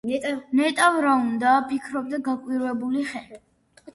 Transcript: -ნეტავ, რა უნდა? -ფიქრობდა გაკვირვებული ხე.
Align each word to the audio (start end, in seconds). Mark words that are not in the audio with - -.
-ნეტავ, 0.59 0.95
რა 1.07 1.11
უნდა? 1.25 1.51
-ფიქრობდა 1.67 2.21
გაკვირვებული 2.29 3.03
ხე. 3.13 3.21